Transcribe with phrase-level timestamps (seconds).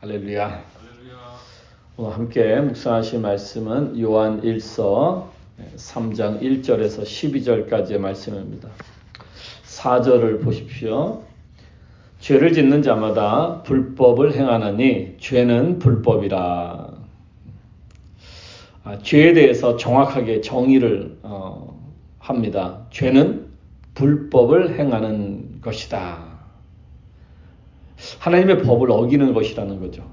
[0.00, 0.64] 할렐루야.
[1.98, 5.26] 오늘 함께 묵상하실 말씀은 요한 1서
[5.76, 8.70] 3장 1절에서 12절까지의 말씀입니다.
[9.66, 11.22] 4절을 보십시오.
[12.18, 16.88] 죄를 짓는 자마다 불법을 행하느니 죄는 불법이라.
[18.84, 21.78] 아, 죄에 대해서 정확하게 정의를 어,
[22.18, 22.86] 합니다.
[22.90, 23.50] 죄는
[23.92, 26.29] 불법을 행하는 것이다.
[28.18, 30.04] 하나님의 법을 어기는 것이라는 거죠.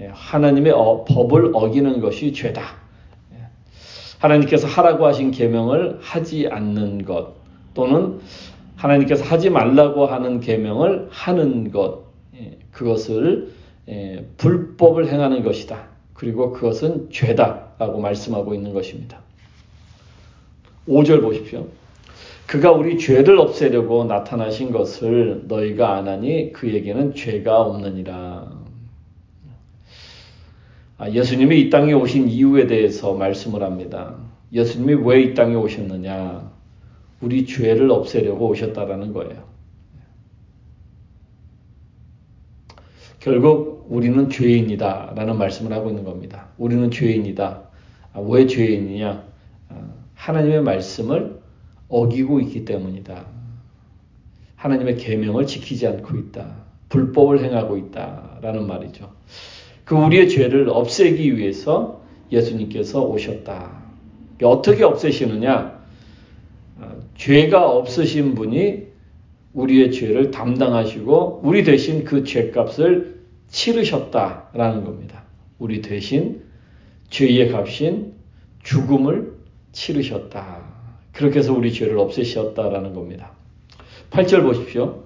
[0.00, 2.62] 예, 하나님의 어, 법을 어기는 것이 죄다.
[3.32, 3.46] 예,
[4.18, 7.34] 하나님께서 하라고 하신 계명을 하지 않는 것
[7.74, 8.20] 또는
[8.76, 12.04] 하나님께서 하지 말라고 하는 계명을 하는 것
[12.36, 13.52] 예, 그것을
[14.36, 15.88] 불법을 행하는 것이다.
[16.12, 19.20] 그리고 그것은 죄다라고 말씀하고 있는 것입니다.
[20.86, 21.66] 5절 보십시오.
[22.48, 28.50] 그가 우리 죄를 없애려고 나타나신 것을 너희가 안하니 그에게는 죄가 없느니라.
[30.96, 34.16] 아, 예수님이 이 땅에 오신 이유에 대해서 말씀을 합니다.
[34.50, 36.50] 예수님이 왜 이 땅에 오셨느냐?
[37.20, 39.44] 우리 죄를 없애려고 오셨다라는 거예요.
[43.20, 46.48] 결국 우리는 죄인이다 라는 말씀을 하고 있는 겁니다.
[46.56, 47.62] 우리는 죄인이다.
[48.14, 49.22] 아, 왜 죄인이냐?
[49.68, 51.38] 아, 하나님의 말씀을
[51.88, 53.26] 어기고 있기 때문이다.
[54.56, 56.68] 하나님의 계명을 지키지 않고 있다.
[56.88, 59.12] 불법을 행하고 있다라는 말이죠.
[59.84, 63.82] 그 우리의 죄를 없애기 위해서 예수님께서 오셨다.
[64.42, 65.78] 어떻게 없애시느냐?
[66.80, 68.86] 아, 죄가 없으신 분이
[69.54, 75.24] 우리의 죄를 담당하시고 우리 대신 그 죄값을 치르셨다라는 겁니다.
[75.58, 76.42] 우리 대신
[77.10, 78.12] 죄의 값인
[78.62, 79.38] 죽음을
[79.72, 80.77] 치르셨다.
[81.18, 83.32] 그렇게 해서 우리 죄를 없애셨다라는 겁니다.
[84.12, 85.02] 8절 보십시오.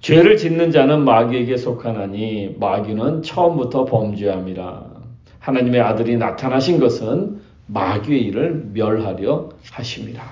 [0.00, 4.90] 죄를 짓는 자는 마귀에게 속하나니 마귀는 처음부터 범죄함이라.
[5.38, 10.24] 하나님의 아들이 나타나신 것은 마귀의 일을 멸하려 하십니다.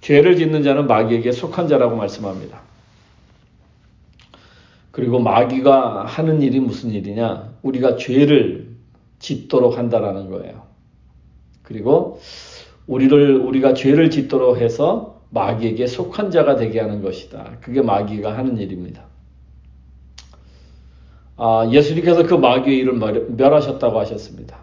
[0.00, 2.60] 죄를 짓는 자는 마귀에게 속한 자라고 말씀합니다.
[4.92, 7.52] 그리고 마귀가 하는 일이 무슨 일이냐?
[7.62, 8.76] 우리가 죄를
[9.18, 10.71] 짓도록 한다라는 거예요.
[11.62, 12.20] 그리고
[12.86, 17.58] 우리를 우리가 죄를 짓도록 해서 마귀에게 속한 자가 되게 하는 것이다.
[17.60, 19.04] 그게 마귀가 하는 일입니다.
[21.36, 22.94] 아, 예수님께서 그 마귀의 일을
[23.36, 24.58] 멸하셨다고 하셨습니다.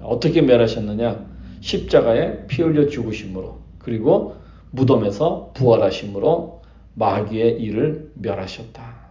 [0.00, 1.26] 어떻게 멸하셨느냐?
[1.60, 4.36] 십자가에 피 흘려 죽으심으로 그리고
[4.70, 6.62] 무덤에서 부활하심으로
[6.94, 9.04] 마귀의 일을 멸하셨다.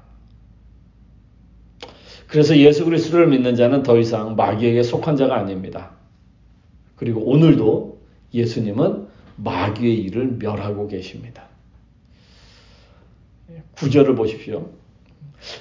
[2.28, 5.92] 그래서 예수 그리스도를 믿는 자는 더 이상 마귀에게 속한 자가 아닙니다.
[7.04, 8.00] 그리고 오늘도
[8.34, 11.44] 예수님은 마귀의 일을 멸하고 계십니다.
[13.76, 14.70] 구절을 보십시오.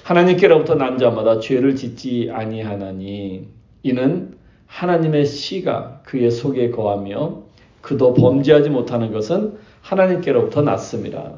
[0.03, 3.49] 하나님께로부터 난 자마다 죄를 짓지 아니하나니
[3.83, 4.37] 이는
[4.67, 7.43] 하나님의 씨가 그의 속에 거하며
[7.81, 11.33] 그도 범죄하지 못하는 것은 하나님께로부터 났습니다.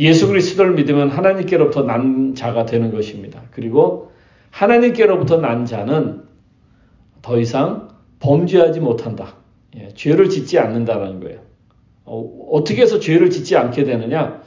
[0.00, 3.42] 예수 그리스도를 믿으면 하나님께로부터 난 자가 되는 것입니다.
[3.50, 4.10] 그리고
[4.50, 6.22] 하나님께로부터 난 자는
[7.20, 7.91] 더 이상
[8.22, 9.34] 범죄하지 못한다.
[9.76, 11.40] 예, 죄를 짓지 않는다는 거예요.
[12.04, 14.42] 어, 떻게 해서 죄를 짓지 않게 되느냐?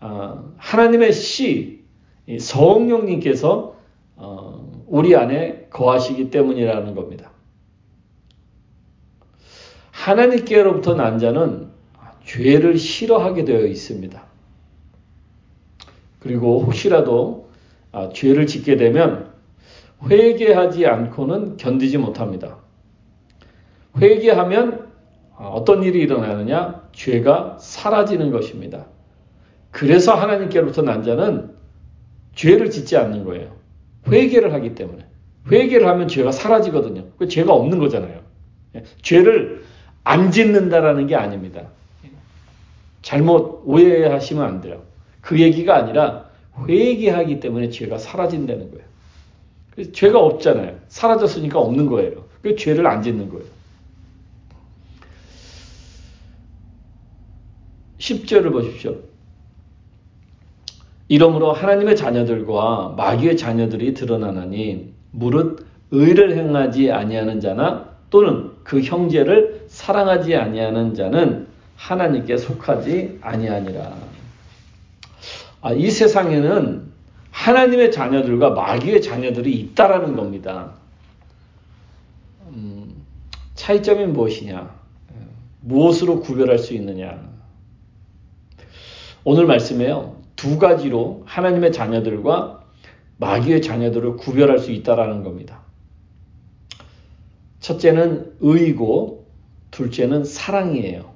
[0.00, 1.84] 어, 하나님의 씨,
[2.38, 3.76] 성령님께서
[4.16, 7.30] 어, 우리 안에 거하시기 때문이라는 겁니다.
[9.92, 11.68] 하나님께로부터 난 자는
[12.24, 14.20] 죄를 싫어하게 되어 있습니다.
[16.18, 17.50] 그리고 혹시라도
[17.92, 19.32] 아, 죄를 짓게 되면
[20.08, 22.65] 회개하지 않고는 견디지 못합니다.
[24.00, 24.86] 회개하면
[25.38, 26.82] 어떤 일이 일어나느냐?
[26.92, 28.86] 죄가 사라지는 것입니다.
[29.70, 31.54] 그래서 하나님께로부터 난 자는
[32.34, 33.54] 죄를 짓지 않는 거예요.
[34.08, 35.04] 회개를 하기 때문에.
[35.50, 37.04] 회개를 하면 죄가 사라지거든요.
[37.18, 38.20] 그 죄가 없는 거잖아요.
[38.74, 39.64] 예, 죄를
[40.04, 41.62] 안 짓는다라는 게 아닙니다.
[43.02, 44.82] 잘못 오해하시면 안 돼요.
[45.20, 46.26] 그 얘기가 아니라
[46.68, 49.92] 회개하기 때문에 죄가 사라진다는 거예요.
[49.92, 50.78] 죄가 없잖아요.
[50.88, 52.24] 사라졌으니까 없는 거예요.
[52.42, 53.44] 그 죄를 안 짓는 거예요.
[58.06, 58.96] 10절을 보십시오.
[61.08, 70.36] 이러므로 하나님의 자녀들과 마귀의 자녀들이 드러나나니 무릇 의를 행하지 아니하는 자나 또는 그 형제를 사랑하지
[70.36, 73.92] 아니하는 자는 하나님께 속하지 아니하니라.
[75.62, 76.86] 아, 이 세상에는
[77.30, 80.72] 하나님의 자녀들과 마귀의 자녀들이 있다라는 겁니다.
[82.48, 83.04] 음,
[83.54, 84.74] 차이점이 무엇이냐?
[85.60, 87.35] 무엇으로 구별할 수 있느냐?
[89.28, 90.22] 오늘 말씀에요.
[90.36, 92.62] 두 가지로 하나님의 자녀들과
[93.16, 95.62] 마귀의 자녀들을 구별할 수 있다라는 겁니다.
[97.58, 99.26] 첫째는 의이고
[99.72, 101.12] 둘째는 사랑이에요.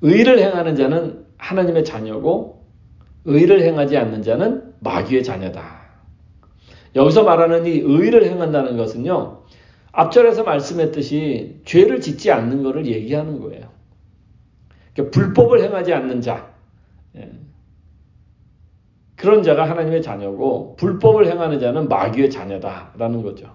[0.00, 2.64] 의를 행하는 자는 하나님의 자녀고
[3.26, 5.82] 의를 행하지 않는 자는 마귀의 자녀다.
[6.96, 9.42] 여기서 말하는 이 의를 행한다는 것은요.
[9.92, 13.73] 앞절에서 말씀했듯이 죄를 짓지 않는 것을 얘기하는 거예요.
[14.94, 16.50] 그러니까 불법을 행하지 않는 자.
[17.16, 17.30] 예.
[19.16, 23.54] 그런 자가 하나님의 자녀고 불법을 행하는 자는 마귀의 자녀다라는 거죠.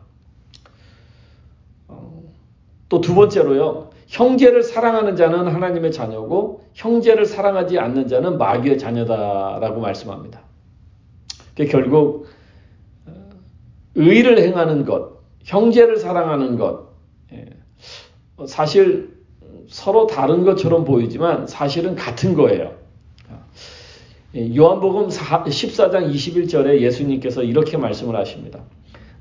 [1.88, 2.24] 어,
[2.90, 3.90] 또두 번째로요.
[4.08, 10.42] 형제를 사랑하는 자는 하나님의 자녀고 형제를 사랑하지 않는 자는 마귀의 자녀다라고 말씀합니다.
[11.70, 12.28] 결국
[13.06, 13.30] 어,
[13.96, 16.90] 의를 행하는 것, 형제를 사랑하는 것,
[17.34, 17.46] 예.
[18.48, 19.19] 사실
[19.70, 22.74] 서로 다른 것처럼 보이지만 사실은 같은 거예요.
[24.36, 28.60] 예, 요한복음 14장 21절에 예수님께서 이렇게 말씀을 하십니다.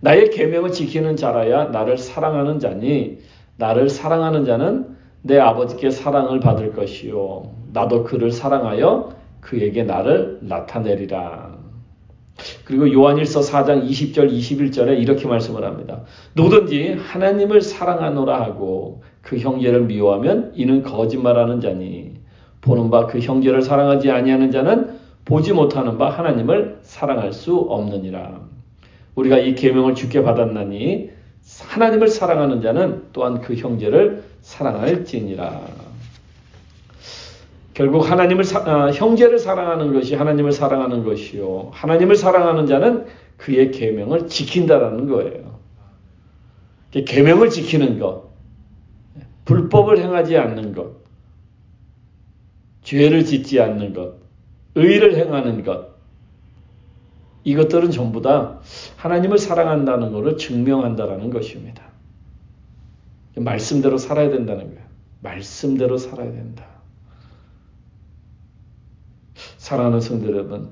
[0.01, 3.19] 나의 계명을 지키는 자라야 나를 사랑하는 자니
[3.57, 9.11] 나를 사랑하는 자는 내 아버지께 사랑을 받을 것이요 나도 그를 사랑하여
[9.41, 11.59] 그에게 나를 나타내리라.
[12.65, 16.03] 그리고 요한일서 4장 20절 21절에 이렇게 말씀을 합니다.
[16.35, 22.15] 누구든지 하나님을 사랑하노라 하고 그 형제를 미워하면 이는 거짓말하는 자니
[22.63, 28.41] 보는 바 그 형제를 사랑하지 아니하는 자는 보지 못하는 바 하나님을 사랑할 수 없느니라.
[29.17, 31.11] 우리가 이 계명을 주께 받았나니
[31.61, 35.61] 하나님을 사랑하는 자는 또한 그 형제를 사랑할지니라.
[37.75, 41.69] 결국 하나님을 사, 아, 형제를 사랑하는 것이 하나님을 사랑하는 것이요.
[41.73, 43.05] 하나님을 사랑하는 자는
[43.37, 45.59] 그의 계명을 지킨다라는 거예요.
[46.93, 48.28] 계명을 지키는 것,
[49.49, 50.93] 불법을 행하지 않는 것,
[52.83, 54.17] 죄를 짓지 않는 것,
[54.75, 55.89] 의를 행하는 것,
[57.45, 58.61] 이것들은 전부 다
[58.99, 61.83] 하나님을 사랑한다는 것을 증명한다라는 것입니다.
[63.37, 64.87] 말씀대로 살아야 된다는 거예요.
[65.23, 66.67] 말씀대로 살아야 된다.
[69.57, 70.69] 사랑하는 성도 여러분,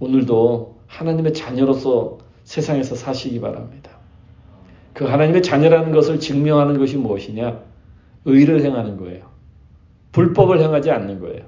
[0.00, 3.92] 오늘도 하나님의 자녀로서 세상에서 사시기 바랍니다.
[4.92, 7.67] 그 하나님의 자녀라는 것을 증명하는 것이 무엇이냐?
[8.24, 9.28] 의를 행하는 거예요.
[10.12, 11.46] 불법을 행하지 않는 거예요.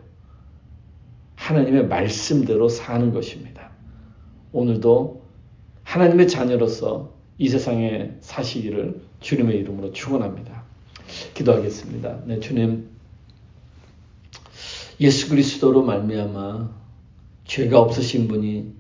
[1.37, 3.71] 하나님의 말씀대로 사는 것입니다.
[4.53, 5.23] 오늘도
[5.85, 10.63] 하나님의 자녀로서 이 세상에 사시기를 주님의 이름으로 축원합니다.
[11.35, 12.21] 기도하겠습니다.
[12.27, 12.89] 네, 주님
[15.01, 16.71] 예수 그리스도로 말미암아
[17.45, 18.75] 죄가 없으신 분이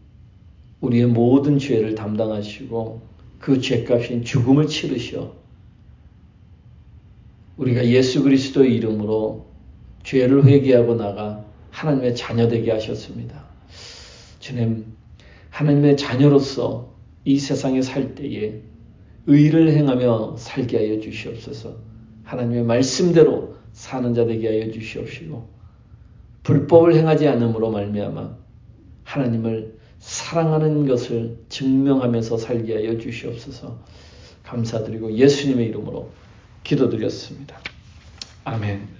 [0.80, 3.00] 우리의 모든 죄를 담당하시고
[3.38, 5.34] 그 죄값인 죽음을 치르셔
[7.60, 9.46] 우리가 예수 그리스도의 이름으로
[10.02, 13.44] 죄를 회개하고 나가 하나님의 자녀 되게 하셨습니다.
[14.38, 14.86] 주님,
[15.50, 16.94] 하나님의 자녀로서
[17.26, 18.62] 이 세상에 살 때에
[19.26, 21.76] 의를 행하며 살게 하여 주시옵소서.
[22.24, 25.46] 하나님의 말씀대로 사는 자 되게 하여 주시옵시고
[26.42, 28.36] 불법을 행하지 않음으로 말미암아
[29.04, 33.78] 하나님을 사랑하는 것을 증명하면서 살게 하여 주시옵소서.
[34.44, 36.08] 감사드리고 예수님의 이름으로
[36.70, 37.58] 기도드렸습니다.
[38.44, 38.99] 아멘.